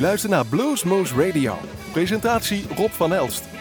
[0.00, 1.58] luistert naar Bluesmoose Radio.
[1.92, 3.59] Presentatie Rob van Elst.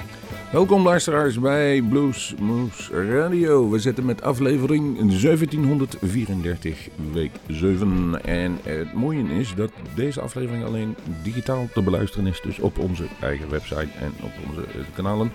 [0.52, 3.70] Welkom luisteraars bij Blues Moose Radio.
[3.70, 8.24] We zitten met aflevering 1734, week 7.
[8.24, 12.42] En het mooie is dat deze aflevering alleen digitaal te beluisteren is.
[12.42, 15.32] Dus op onze eigen website en op onze eh, kanalen.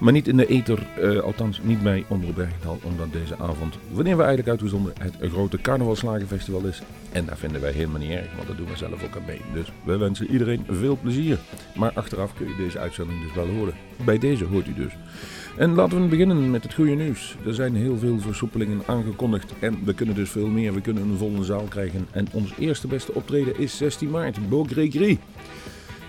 [0.00, 2.78] Maar niet in de ether, uh, althans niet bij Omroep Bergendal.
[2.82, 6.82] Omdat deze avond, wanneer we eigenlijk uitgezonden, het grote carnavalslagenfestival is.
[7.12, 9.40] En daar vinden wij helemaal niet erg, want dat doen we zelf ook aan mee.
[9.52, 11.38] Dus we wensen iedereen veel plezier.
[11.74, 13.74] Maar achteraf kun je deze uitzending dus wel horen.
[14.04, 14.92] Bij deze hoort u dus.
[15.56, 17.36] En laten we beginnen met het goede nieuws.
[17.46, 20.74] Er zijn heel veel versoepelingen aangekondigd en we kunnen dus veel meer.
[20.74, 22.06] We kunnen een volle zaal krijgen.
[22.10, 25.16] En ons eerste beste optreden is 16 maart, Beaugré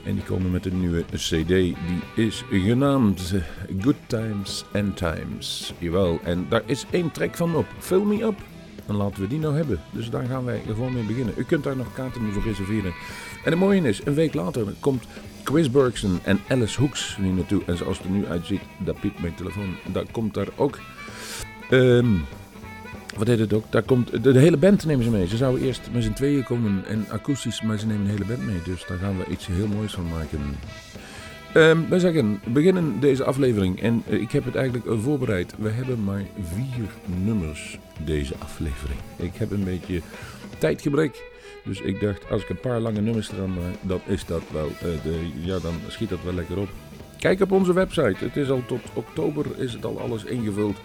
[0.04, 1.48] En die komen met een nieuwe CD.
[1.48, 1.76] Die
[2.16, 3.34] is genaamd
[3.81, 5.73] Good Times and Times.
[5.77, 7.66] Jawel, en daar is één track van op.
[7.80, 8.35] Fill Me Up.
[8.88, 9.80] En laten we die nou hebben.
[9.91, 11.34] Dus daar gaan wij gewoon mee beginnen.
[11.38, 12.93] U kunt daar nog kaarten voor reserveren.
[13.43, 15.04] En het mooie is, een week later komt
[15.46, 17.62] Chris Bergson en Alice Hoeks hier naartoe.
[17.65, 19.76] En zoals het er nu uitziet, dat piept mijn telefoon.
[19.91, 20.79] Daar komt daar ook...
[21.71, 22.26] Um,
[23.18, 23.71] wat heet het ook?
[23.71, 25.27] Daar komt, de, hele band nemen ze mee.
[25.27, 28.46] Ze zouden eerst met z'n tweeën komen en akoestisch, maar ze nemen de hele band
[28.46, 28.62] mee.
[28.63, 30.40] Dus daar gaan we iets heel moois van maken.
[31.55, 35.54] Um, we zeggen, beginnen deze aflevering en uh, ik heb het eigenlijk voorbereid.
[35.57, 36.90] We hebben maar vier
[37.23, 38.99] nummers deze aflevering.
[39.16, 40.01] Ik heb een beetje
[40.57, 41.34] tijdgebrek.
[41.66, 44.68] Dus ik dacht, als ik een paar lange nummers eraan maak, dan is dat wel,
[44.68, 46.70] uh, de, ja, dan schiet dat wel lekker op.
[47.20, 48.16] Kijk op onze website.
[48.18, 50.77] Het is al tot oktober is het al alles ingevuld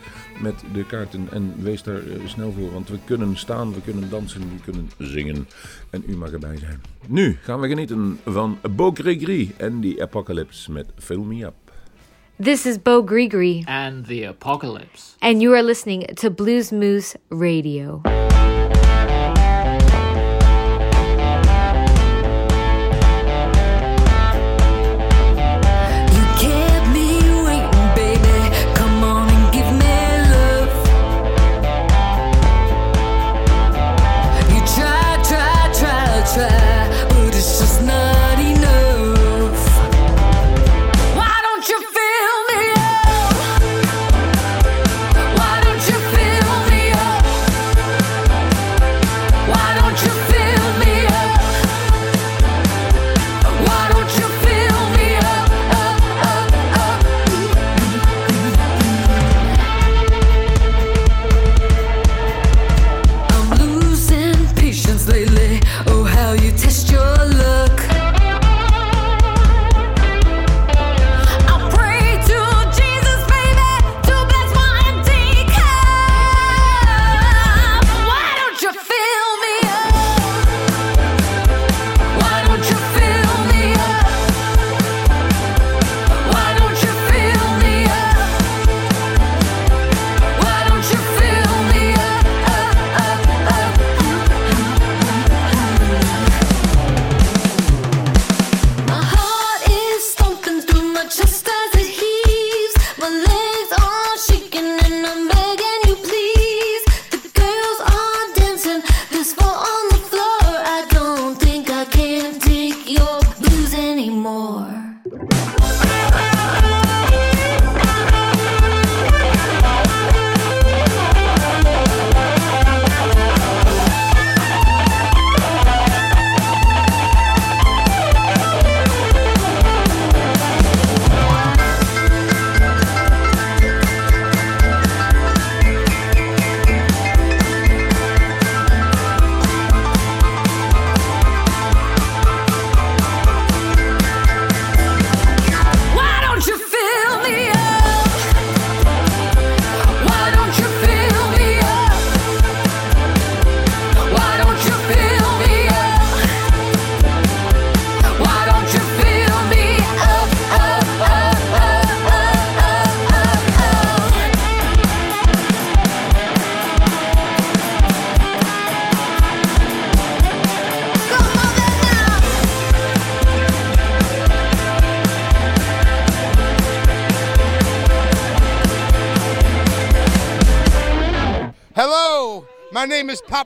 [0.43, 1.29] met de kaarten.
[1.31, 4.91] En wees daar uh, snel voor, want we kunnen staan, we kunnen dansen, we kunnen
[4.99, 5.49] zingen.
[5.91, 6.81] En u mag erbij zijn.
[7.07, 11.55] Nu gaan we genieten van Bo Gregory en The Apocalypse met Fill Me Up.
[12.43, 13.63] This is Bo Gregory.
[13.67, 15.17] And The Apocalypse.
[15.19, 18.01] And you are listening to Blues Moose Radio.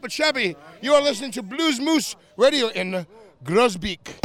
[0.08, 0.56] Chubby.
[0.80, 3.06] You are listening to Blues Moose Radio in
[3.44, 4.23] Grosbeek.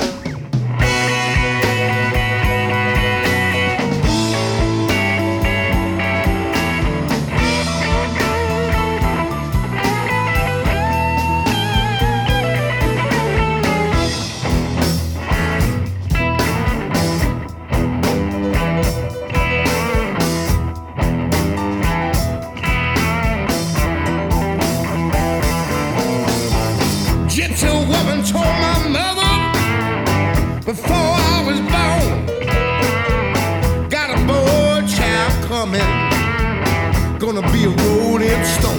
[30.70, 32.26] before I was born.
[33.90, 35.90] Got a boy child coming,
[37.18, 38.79] gonna be a rolling stone.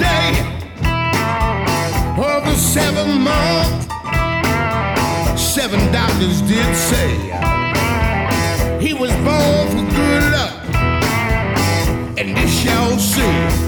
[0.00, 0.32] Day
[2.16, 3.88] of the seventh month.
[5.38, 7.10] Seven doctors did say
[8.80, 10.54] he was born for good luck,
[12.18, 13.59] and this y'all see.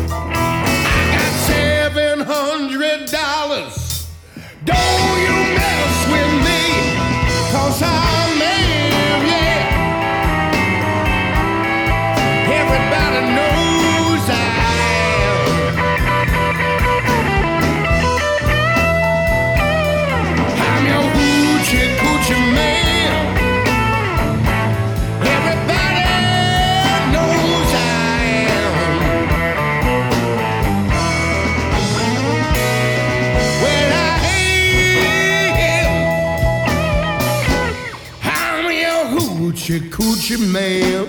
[40.23, 41.09] Coochie man.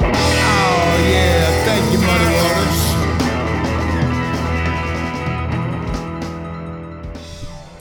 [0.00, 2.00] Oh yeah, thank you.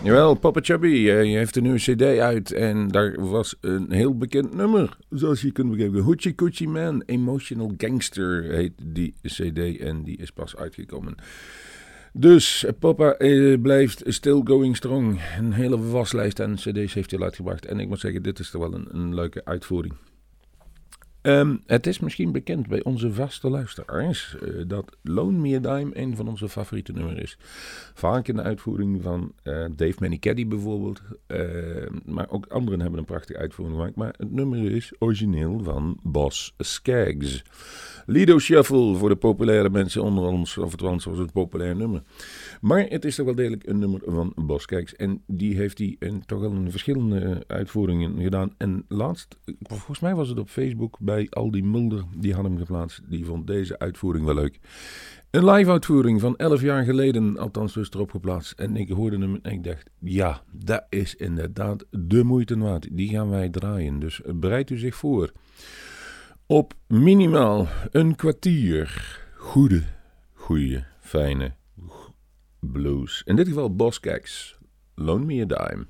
[0.04, 4.18] Jawel, Papa Chubby eh, je heeft een nieuwe cd uit en daar was een heel
[4.18, 4.98] bekend nummer.
[5.10, 6.02] Zoals je kunt begrijpen.
[6.02, 11.16] Hoochie Coochie Man, Emotional Gangster heet die cd en die is pas uitgekomen.
[12.16, 15.22] Dus Papa eh, blijft still going strong.
[15.38, 17.66] Een hele waslijst aan cd's heeft hij uitgebracht.
[17.66, 19.94] En ik moet zeggen, dit is toch wel een leuke uitvoering.
[21.24, 26.16] Ehm, het is misschien bekend bij onze vaste luisteraars eh, dat Lone Me Dime een
[26.16, 27.38] van onze favoriete nummers is.
[27.94, 31.02] Vaak in de uitvoering van eh, Dave Manicaddy bijvoorbeeld.
[31.28, 31.40] Eh,
[32.06, 33.96] maar ook anderen hebben een prachtige uitvoering gemaakt.
[33.96, 37.44] Maar het nummer is origineel van Boss Skaggs.
[38.06, 42.04] Lido Shuffle voor de populaire mensen onder ons, of althans was het populair nummer.
[42.62, 44.96] Maar het is toch wel degelijk een nummer van Bos Kijks.
[44.96, 48.54] En die heeft hij toch wel in verschillende uitvoeringen gedaan.
[48.58, 50.98] En laatst, volgens mij was het op Facebook
[51.30, 53.02] Aldi Mulder, die had hem geplaatst.
[53.10, 54.60] Die vond deze uitvoering wel leuk.
[55.32, 58.60] Een live uitvoering van 11 jaar geleden, althans dus erop geplaatst.
[58.60, 62.88] En ik hoorde hem en ik dacht, ja, dat is inderdaad de moeite waard.
[62.92, 65.32] Die gaan wij draaien, dus bereid u zich voor.
[66.46, 69.82] Op minimaal een kwartier goede,
[70.34, 71.54] goede, fijne
[72.60, 73.22] blues.
[73.26, 74.58] In dit geval Boss Keks,
[74.96, 75.86] Loan Me a Dime.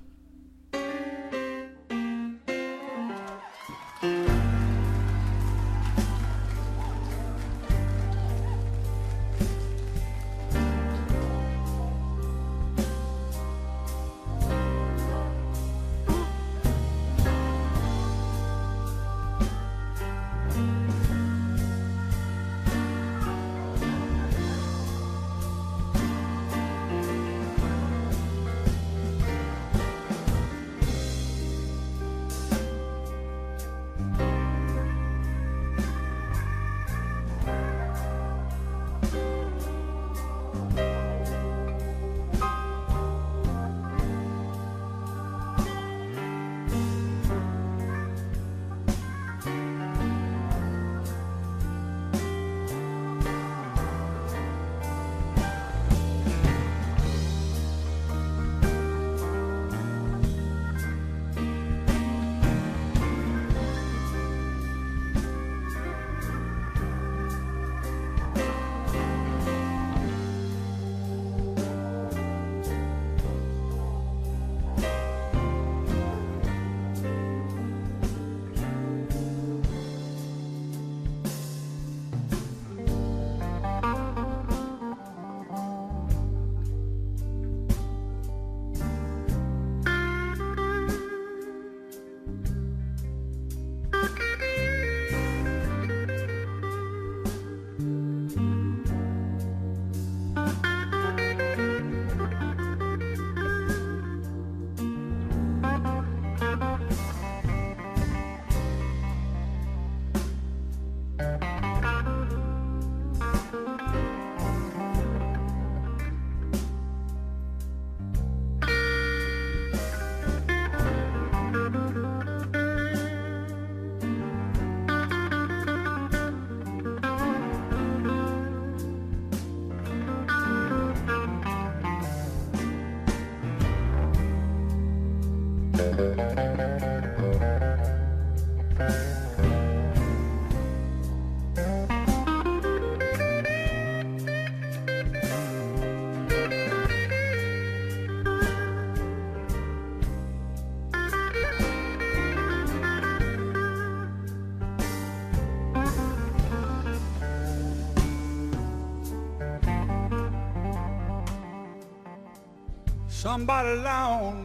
[163.34, 163.76] Somebody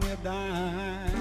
[0.01, 1.11] me a dime.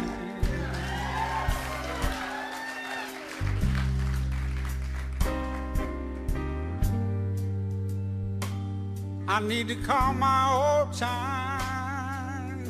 [9.29, 12.65] I need to call my old time.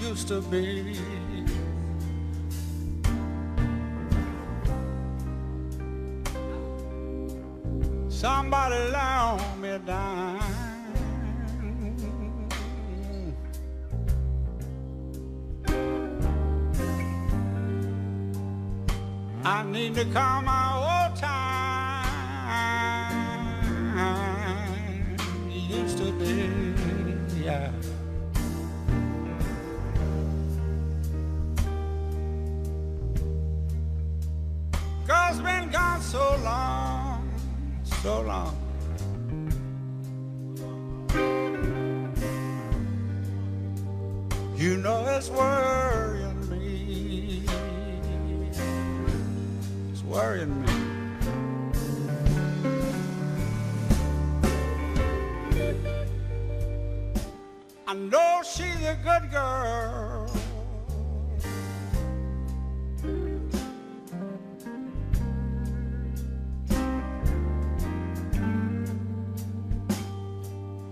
[0.00, 0.96] Used to be.
[8.08, 9.78] Somebody loan me a
[19.52, 22.06] I need to call my old time.
[25.50, 26.52] Used to be,
[27.42, 27.72] yeah.
[35.04, 37.28] Girl's been gone so long,
[37.82, 38.59] so long.
[50.40, 50.68] worrying me.
[57.86, 60.26] I know she's a good girl.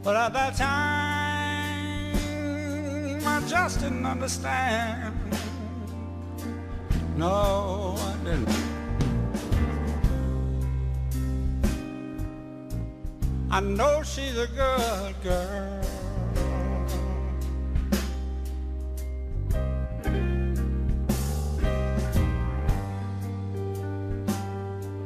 [0.03, 2.17] But at that time,
[3.27, 5.15] I just didn't understand.
[7.17, 7.48] No.
[13.59, 15.81] I know she's a good girl.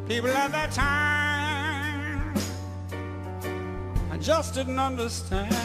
[0.06, 2.34] People at that time,
[4.10, 5.56] I just didn't understand.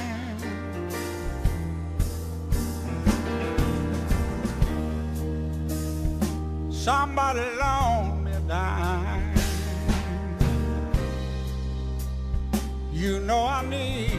[6.71, 9.26] Somebody lonely died.
[13.07, 14.11] You know I need,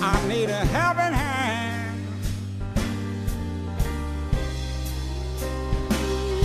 [0.00, 1.98] I need a helping hand.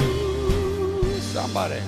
[0.01, 1.79] Ooh, Somebody.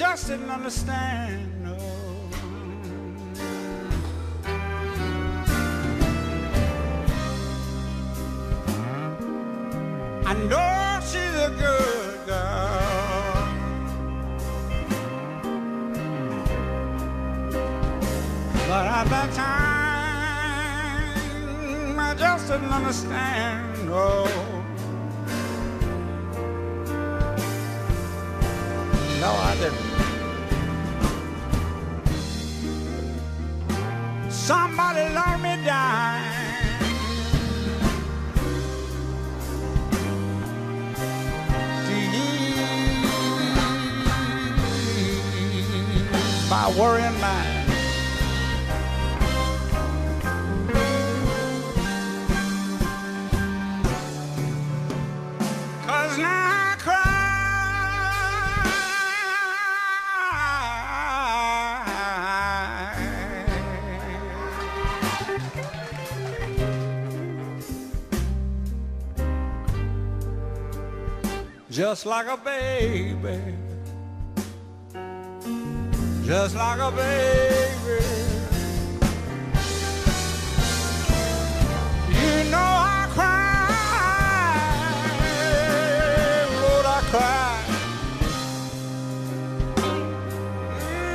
[0.00, 1.62] Just didn't understand.
[1.62, 1.76] No.
[10.24, 12.80] I know she's a good girl.
[18.68, 19.50] But at that time,
[21.98, 23.86] I just didn't understand.
[23.86, 24.24] No,
[46.78, 47.66] Worrying mind.
[55.84, 56.96] Cause now I cry.
[71.68, 73.59] Just like a baby.
[76.30, 78.04] Just like a baby.
[82.08, 84.62] You know I cry,
[86.62, 87.64] Lord, I cry.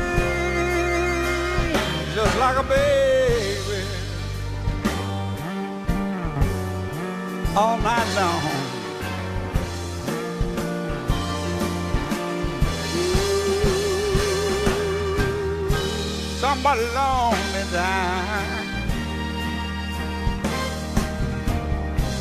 [0.09, 3.83] Mm, Just like a baby,
[7.55, 8.54] all night long.
[16.75, 17.61] Somebody long me.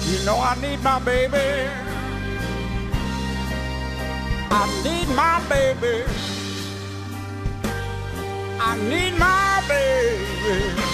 [0.06, 1.70] You know I need my baby.
[4.50, 6.04] I need my baby.
[8.60, 10.93] I need my baby.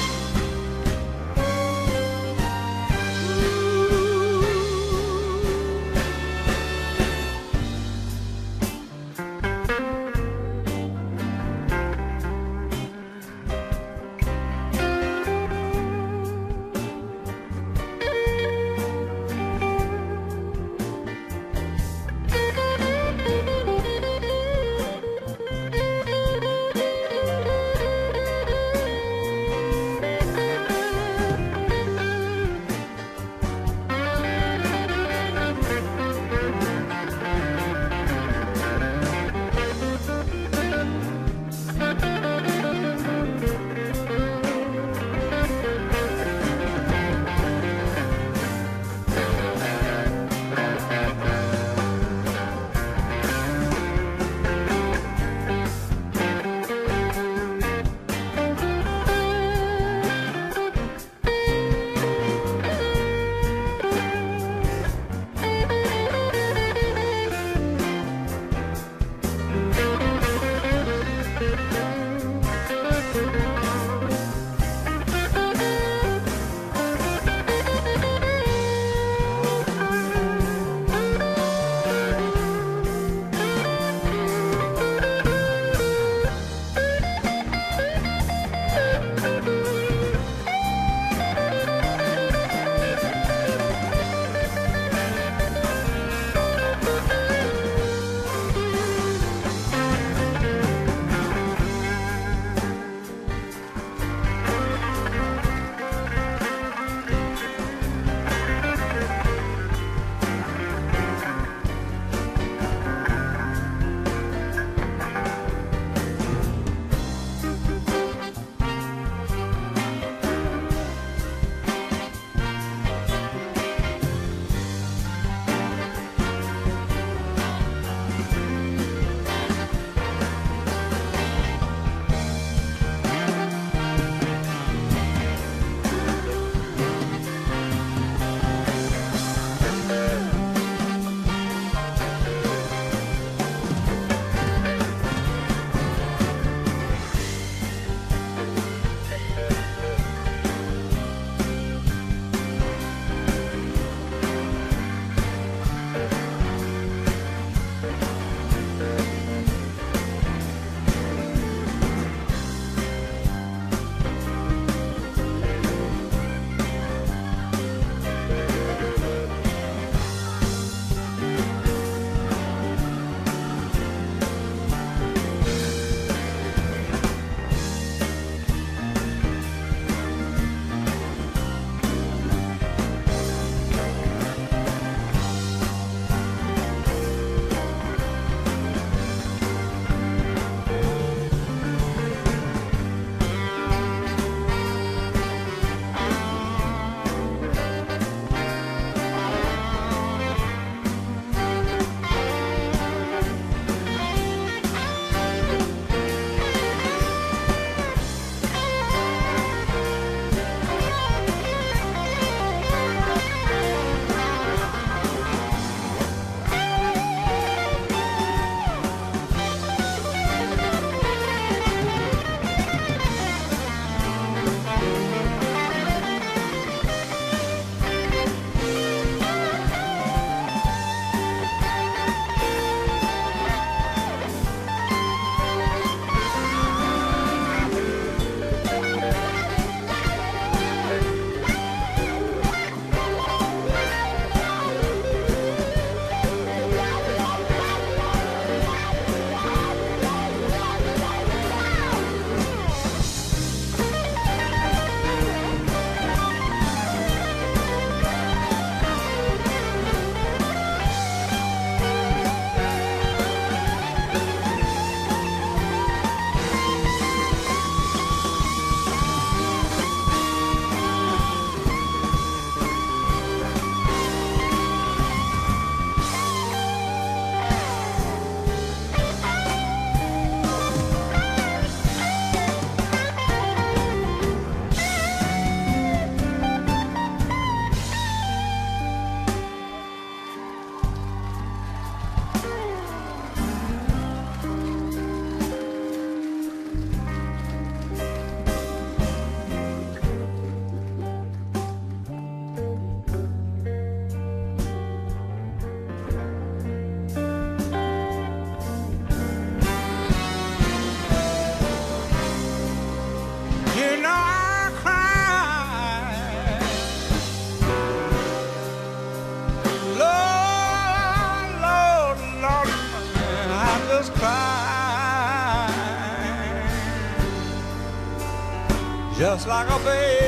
[329.61, 330.20] Like a baby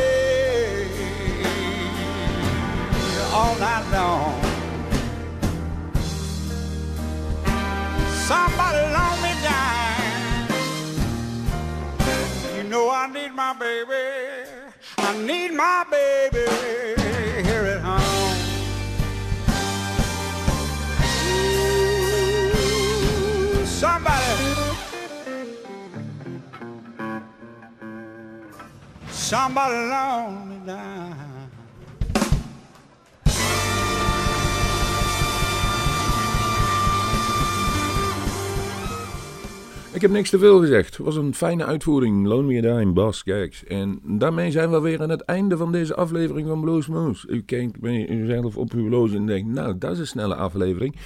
[40.03, 40.97] Ik heb niks te veel gezegd.
[40.97, 42.27] Het was een fijne uitvoering.
[42.27, 43.65] Loan Me a Dime, Bas Kijks.
[43.65, 47.29] En daarmee zijn we weer aan het einde van deze aflevering van Blues Moose.
[47.29, 50.97] U kijkt bij uzelf op uw loos en denkt, nou, dat is een snelle aflevering.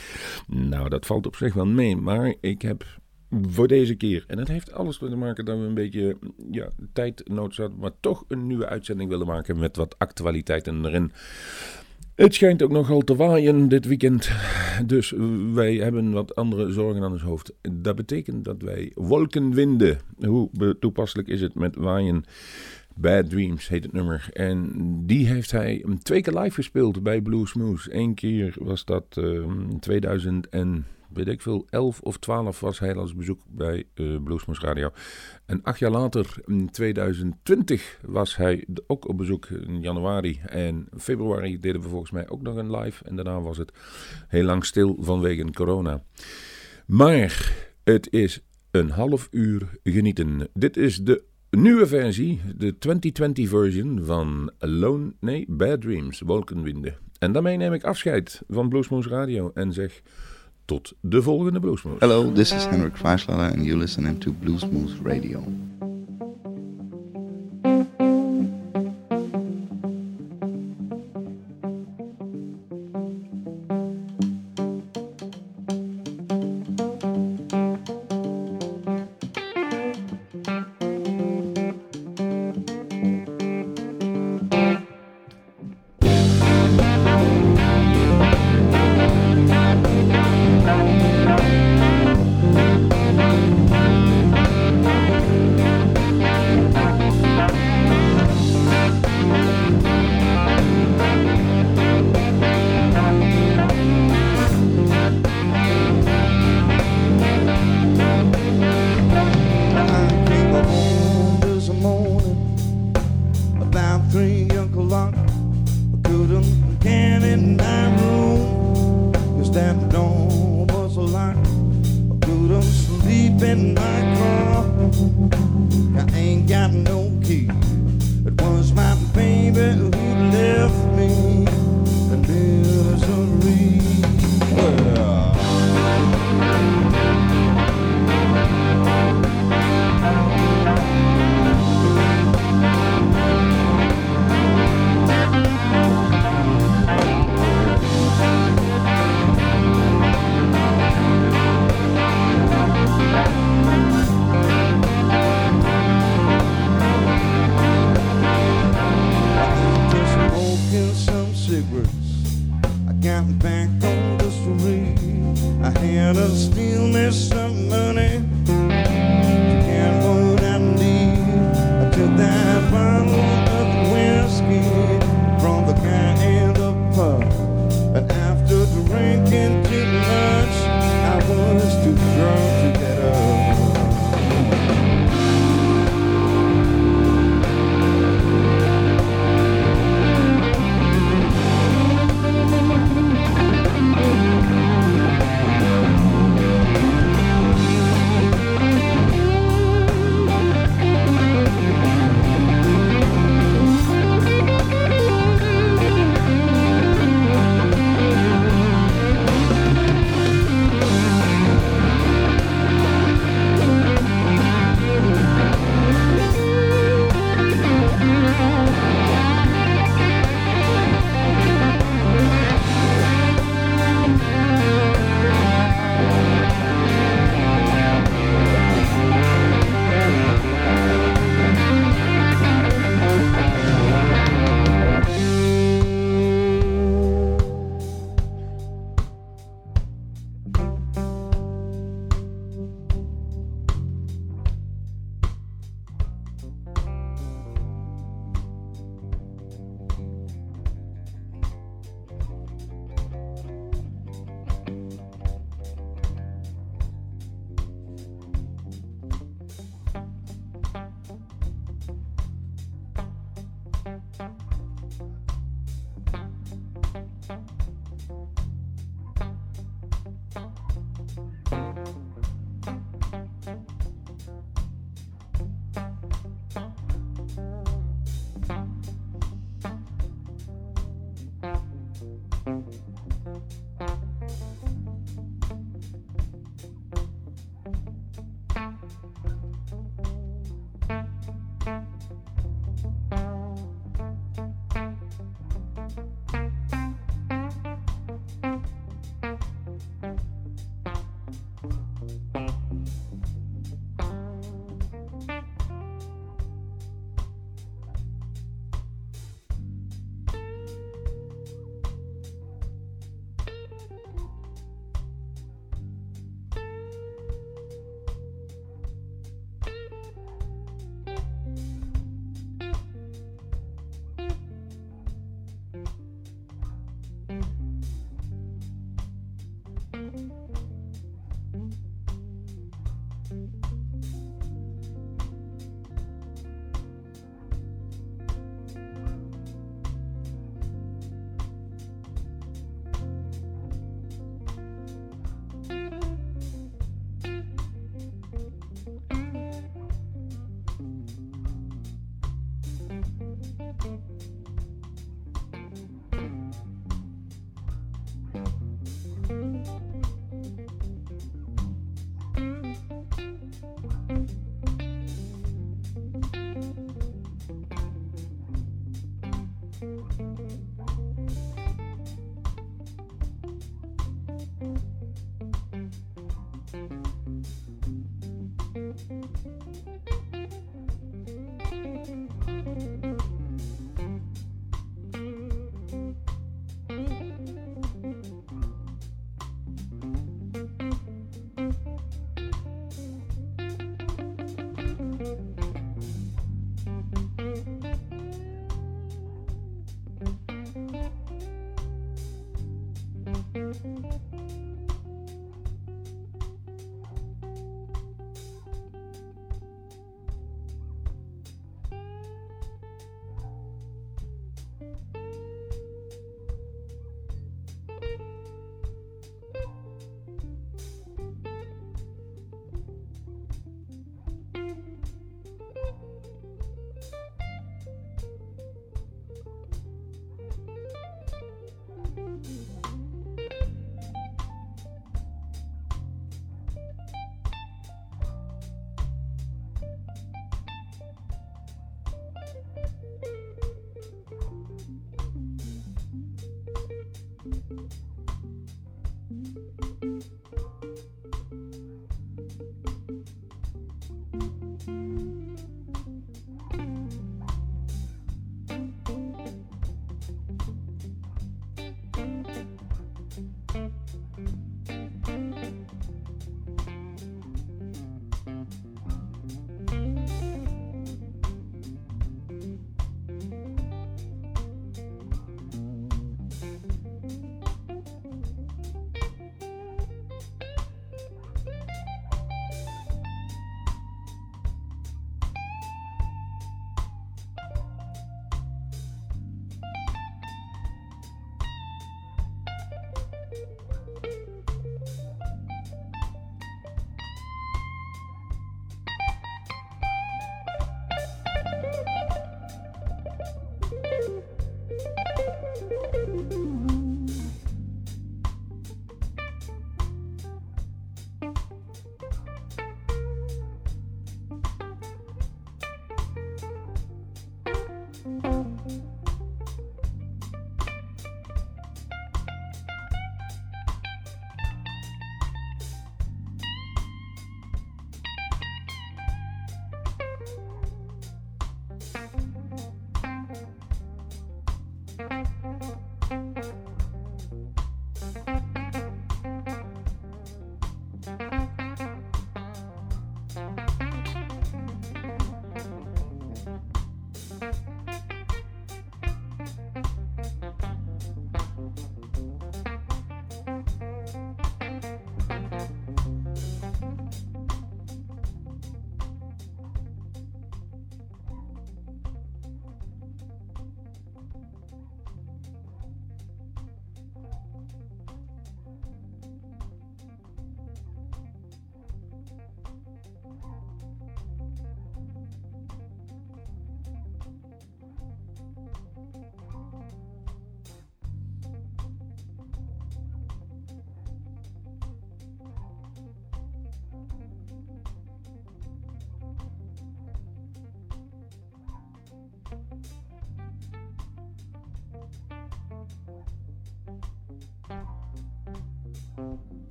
[0.47, 1.97] Nou, dat valt op zich wel mee.
[1.97, 2.85] Maar ik heb
[3.31, 6.17] voor deze keer, en dat heeft alles te maken dat we een beetje
[6.51, 11.13] ja, tijdnood hadden, maar toch een nieuwe uitzending willen maken met wat actualiteiten erin.
[12.15, 14.31] Het schijnt ook nogal te waaien dit weekend,
[14.87, 15.15] dus
[15.53, 17.53] wij hebben wat andere zorgen aan ons hoofd.
[17.71, 22.25] Dat betekent dat wij wolkenwinden, hoe toepasselijk is het met waaien?
[22.99, 24.29] Bad Dreams heet het nummer.
[24.33, 24.73] En
[25.07, 27.87] die heeft hij twee keer live gespeeld bij Blue Smooth.
[27.91, 32.79] Eén keer was dat eh, in 2000 en weet ik veel, 11 of 12 was
[32.79, 34.91] hij als bezoek bij eh Bluesmoes Radio.
[35.47, 40.41] En acht jaar later, in 2020, was hij ook op bezoek in januari.
[40.47, 43.05] En februari deden we volgens mij ook nog een live.
[43.05, 43.73] En daarna was het
[44.29, 46.03] heel lang stil vanwege corona.
[46.87, 50.49] Maar het is een half uur genieten.
[50.53, 56.97] Dit is de nieuwe versie, de 2020 version van Alone, nee, Bad Dreams, Wolkenwinden.
[57.19, 60.03] En daarmee neem ik afscheid van Bluesmoes Radio en zeg
[60.67, 62.01] tot de volgende Bluesmoes.
[62.01, 65.43] Hello, this is Henrik Freislader, and you're listening to Blues Moose Radio.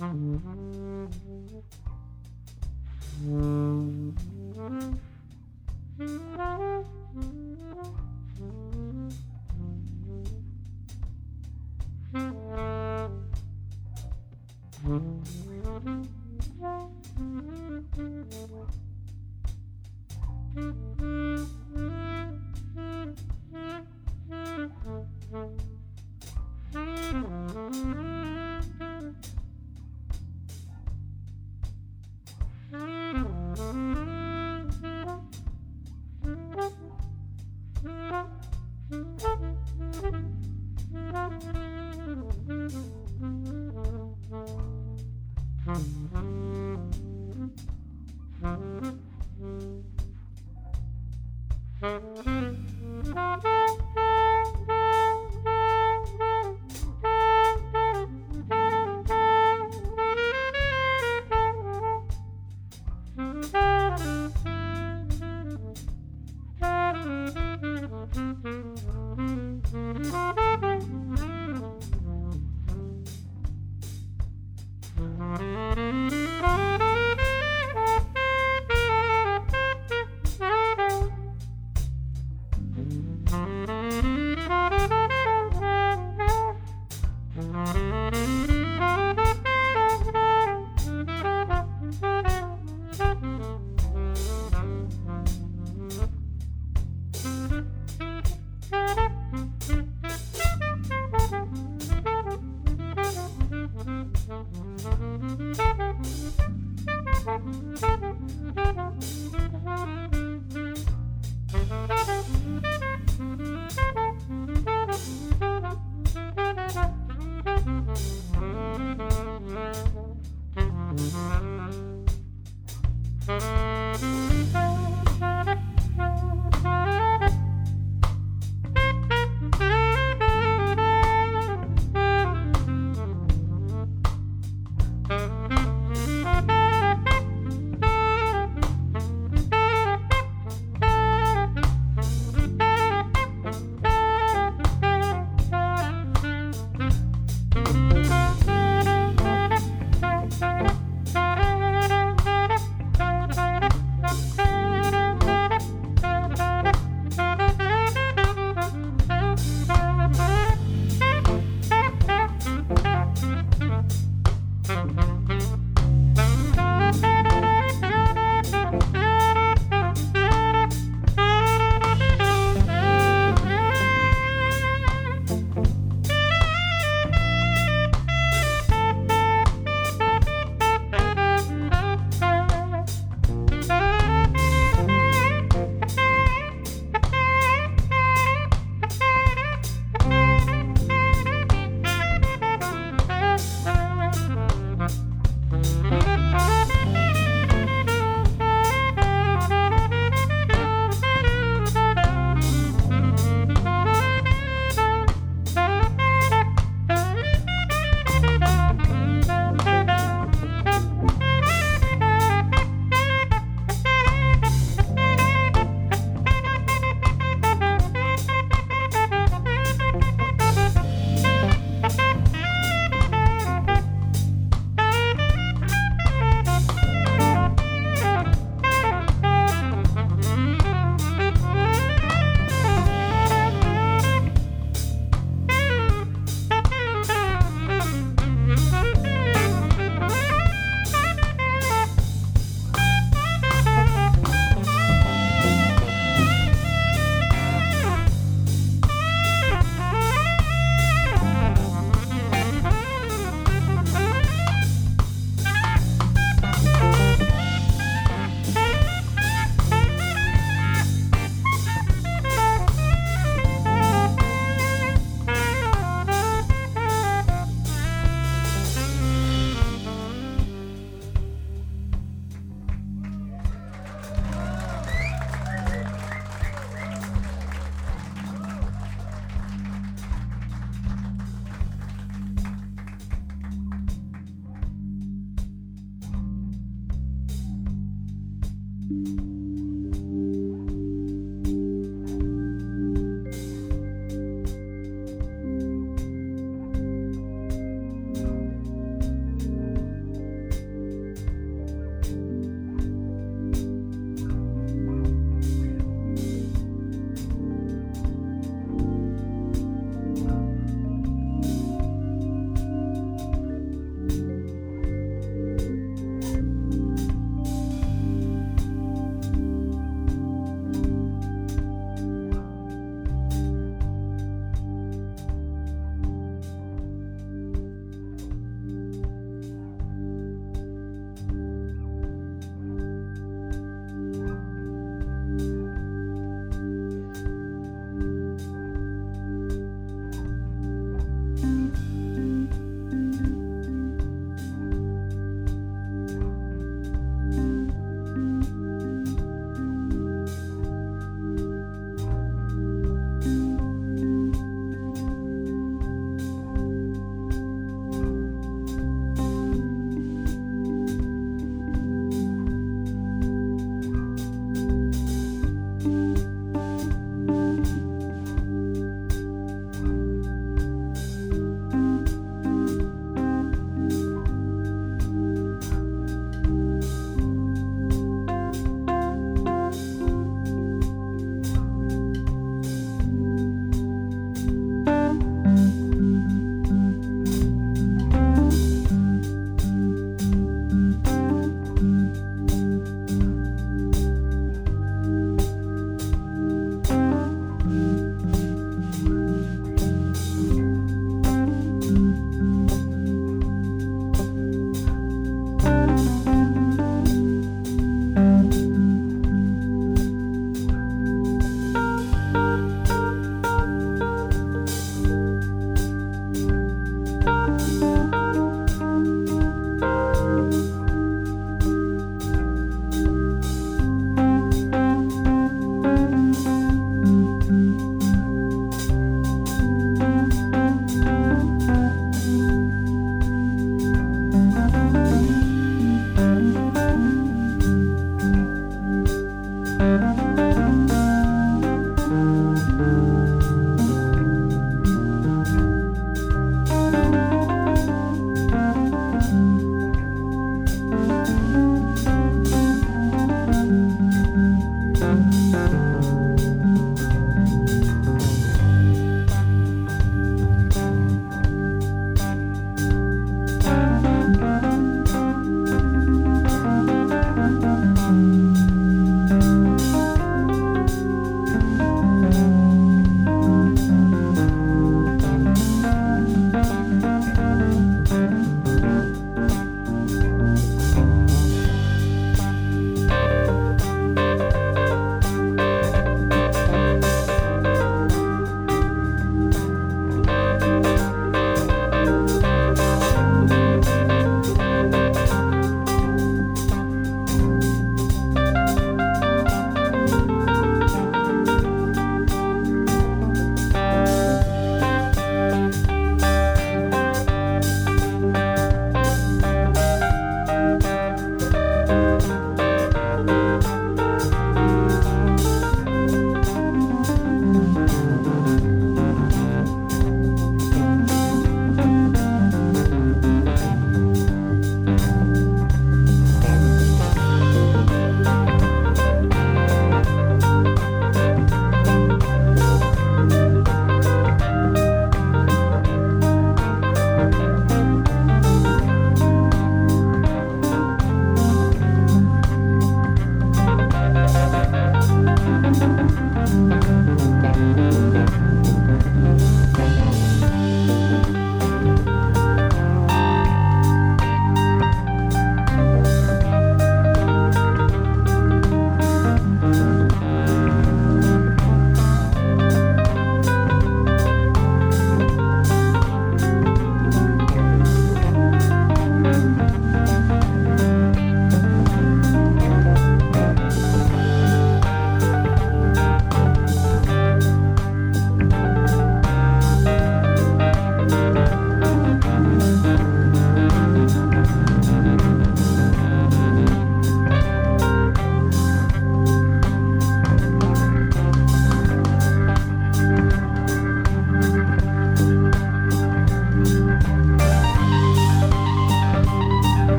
[0.00, 0.87] Música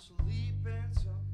[0.00, 1.29] sleeping.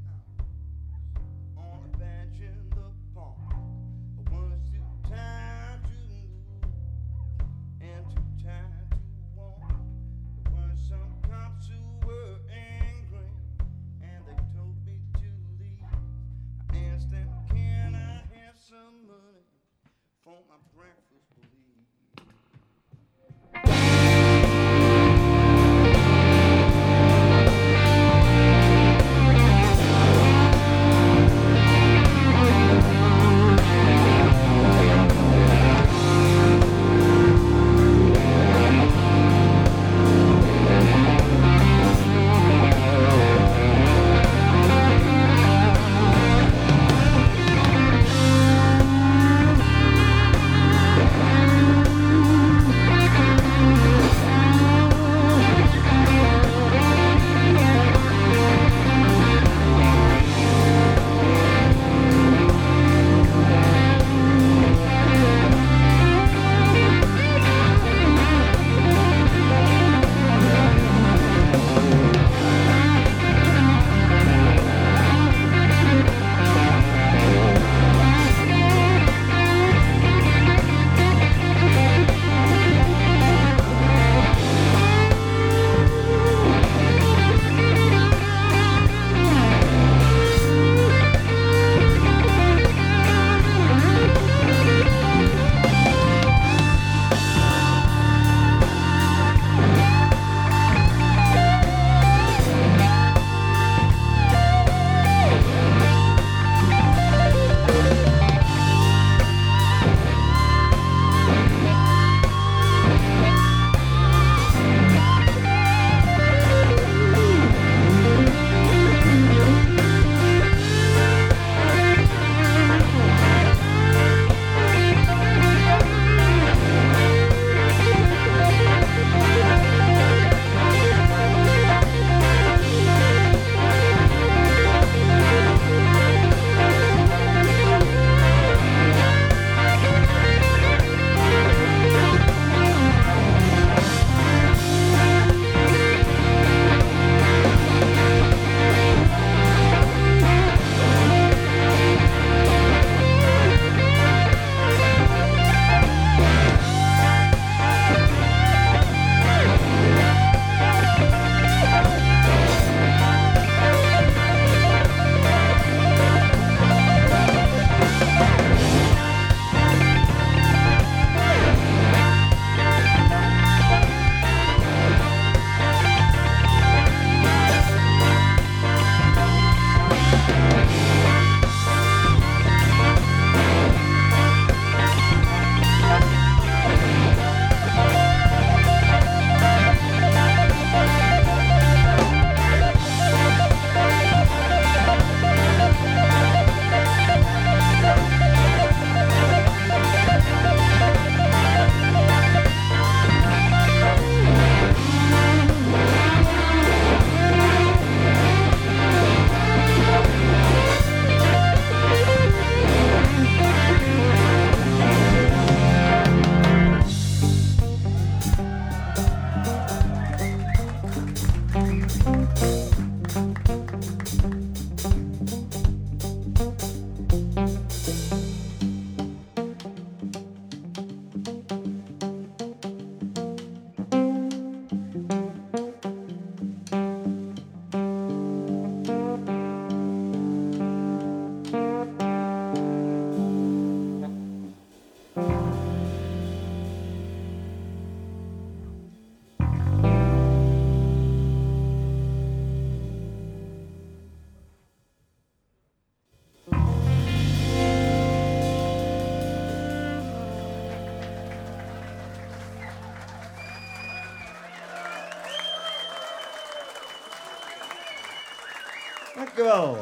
[269.57, 269.79] Dankjewel.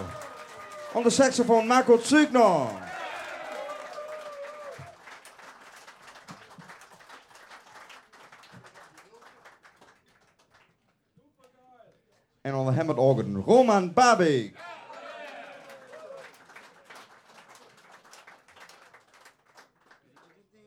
[0.93, 2.71] On saxofoon Marco Zugno.
[12.43, 14.55] En on the hammered organ Roman Babik.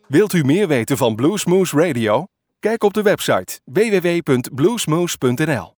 [0.07, 2.25] Wilt u meer weten van Bluesmoose Radio?
[2.59, 5.76] Kijk op de website www.bluesmoose.nl.